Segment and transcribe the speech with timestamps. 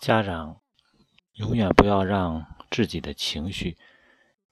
[0.00, 0.60] 家长
[1.34, 3.76] 永远不要让自己的情绪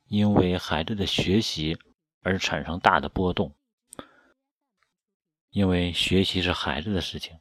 [0.08, 1.78] 因为孩子的学习
[2.22, 3.54] 而产生大的波动，
[5.50, 7.38] 因为学习是孩子的事情。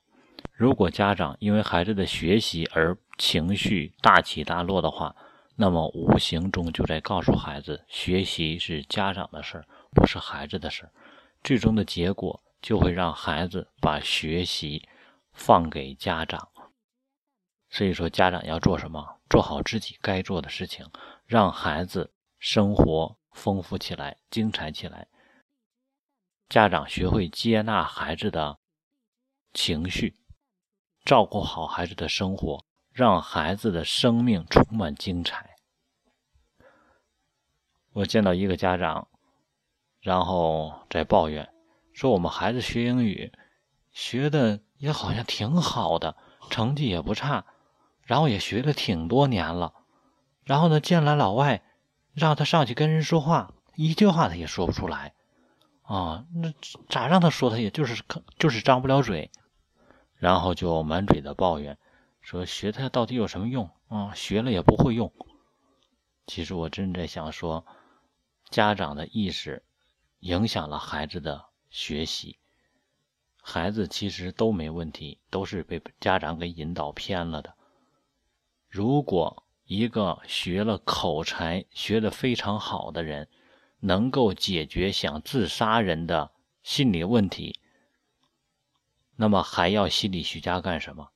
[0.54, 5.16] 如果家长因为孩子的学习而情绪大起大落的话，
[5.56, 10.92] 那么无形中就在告诉孩子，学习是家长的事儿，不是孩子的事儿。
[11.44, 14.88] 最终的结果就会让孩子把学习
[15.34, 16.48] 放给家长。
[17.70, 19.20] 所以说，家长要做什么？
[19.30, 20.90] 做好自己该做的事情，
[21.26, 25.08] 让孩子生活丰富起来、精彩起来。
[26.48, 28.60] 家长学会接纳孩子的
[29.54, 30.16] 情绪。
[31.04, 35.56] 照顾好孩子的生活，让孩子的生命充满精彩。
[37.94, 39.08] 我见到一个家长，
[40.02, 41.54] 然后在抱怨
[41.94, 43.32] 说：“我们孩子学英语，
[43.92, 46.18] 学的也好像挺好的，
[46.50, 47.46] 成绩也不差，
[48.06, 49.74] 然后也学了挺多年了。
[50.46, 51.64] 然后呢，见来老外，
[52.14, 55.14] 让他上去跟人说话，一句话他也说不出来。
[55.82, 56.54] 啊，那
[56.88, 58.02] 咋让他说，他也就是
[58.40, 59.30] 就是张不了嘴。”
[60.18, 61.78] 然后就满嘴的抱怨，
[62.22, 64.14] 说学它到底有什么用啊？
[64.16, 65.12] 学了也不会用。
[66.26, 67.66] 其实我真在想说，
[68.50, 69.64] 家长的意识
[70.22, 72.40] 影响了孩子的学习。
[73.44, 77.55] 孩子其实都没问题，都是被家长给引导偏了的。
[78.76, 83.30] 如果一个学了口才、学的非常好的人，
[83.80, 87.58] 能够解决想自杀人的心理问题。
[89.16, 91.12] 那么还要心理学家干什么？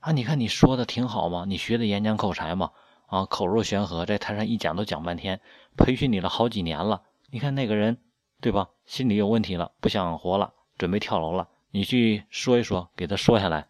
[0.00, 1.44] 啊，你看你说的挺好吗？
[1.46, 2.72] 你学的演讲口才嘛，
[3.06, 5.40] 啊，口若悬河，在台上一讲都讲半天，
[5.76, 7.04] 培训你了好几年了。
[7.30, 8.02] 你看那个人，
[8.40, 8.70] 对吧？
[8.84, 11.48] 心理有问题了，不想活了，准备跳楼了。
[11.70, 13.68] 你去说一说，给他说下来，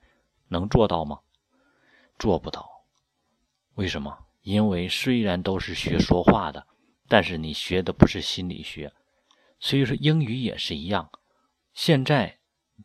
[0.49, 1.19] 能做到吗？
[2.19, 2.76] 做不到。
[3.77, 4.27] 为什么？
[4.43, 6.67] 因为虽然都是学说话的，
[7.09, 8.93] 但是你学的不是心理学。
[9.59, 11.09] 所以说英语也是一样。
[11.73, 12.39] 现在。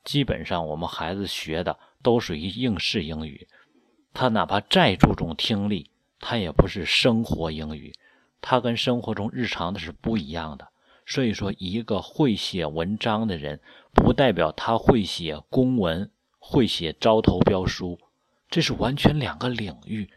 [0.06, 3.50] 基本上我们孩子学的都属于应试英语，
[4.14, 7.94] 他哪怕再注重听力，他也不是生活英语，
[8.40, 10.70] 他跟生活中日常的是不一样的。
[11.06, 13.60] 所以说，一个会写文章的人，
[13.94, 18.00] 不代表他会写公文、会写招投标书，
[18.50, 20.10] 这是完全两个领域。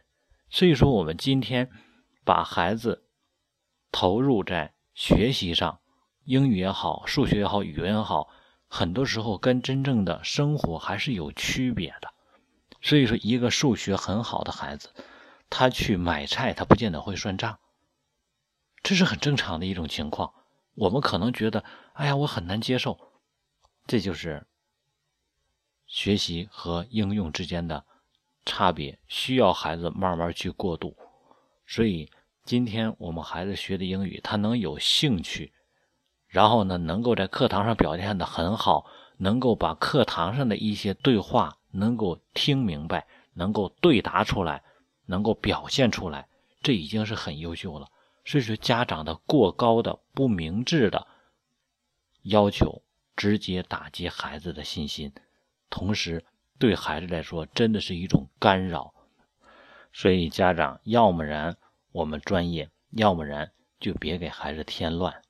[0.54, 1.69] 所以说，我们今天
[2.25, 3.09] 把孩子
[3.91, 5.81] 投入在学习上，
[6.22, 8.28] 英语也好，数学也好，语文也好。
[8.69, 12.15] 很多时候跟真正的生活还是有区别的，
[12.81, 14.91] 所以说一个数学很好的孩子，
[15.50, 17.59] 他去买菜，他不见得会算账，
[18.81, 20.34] 这是很正常的一种情况。
[20.76, 22.97] 我们可能觉得，哎呀，我很难接受，
[23.88, 24.47] 这就是
[25.88, 27.84] 学习和应用之间的
[28.44, 30.97] 差别，需要孩子慢慢去过渡。
[31.66, 32.10] 所以
[32.44, 35.53] 今天我们孩子学的英语，他能有兴趣。
[36.28, 38.87] 然后呢，能够在课堂上表现的很好，
[39.19, 44.65] 能够把课堂上的一些对话能够听明白，能够对答出来，
[45.06, 46.28] 能够表现出来，
[46.60, 47.88] 这已经是很优秀了。
[48.25, 51.06] 所以说，家长的过高的不明智的
[52.22, 52.83] 要求，
[53.15, 55.12] 直接打击孩子的信心，
[55.71, 56.25] 同时
[56.59, 58.92] 对孩子来说真的是一种干扰。
[59.92, 61.56] 所以，家长要么然
[61.92, 65.22] 我们专业，要么然就别给孩子添乱。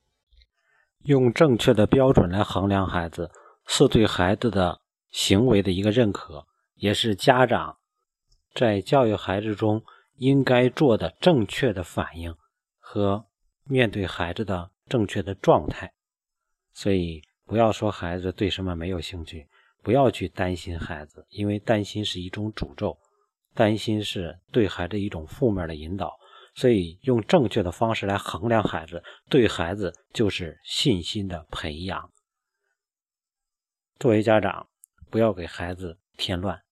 [1.05, 3.31] 用正确的标准来衡量孩子，
[3.67, 4.81] 是对孩子的
[5.11, 6.47] 行为的一个认可，
[6.77, 7.77] 也是家长
[8.55, 9.85] 在教育孩子中
[10.17, 12.35] 应该做的正确的反应
[12.79, 13.27] 和
[13.65, 15.93] 面对孩子的正确的状态。
[16.73, 19.47] 所以，不要说孩子对什么没有兴趣，
[19.85, 22.99] 不要去担心孩子，因为担心是一种诅咒，
[23.55, 26.11] 担心是对孩子一种负面的引导。
[26.57, 32.11] 所以，用正确的方式来衡量孩子，对孩子就是信心的培养。
[33.99, 34.69] 作为家长，
[35.11, 36.63] 不要给孩子添乱，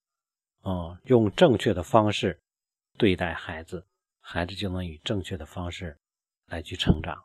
[0.65, 2.41] 嗯，用正确的方式
[2.97, 3.85] 对待孩子，
[4.21, 5.99] 孩子就能以正确的方式
[6.47, 7.19] 来去成长。